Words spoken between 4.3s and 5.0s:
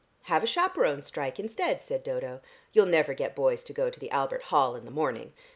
Hall in the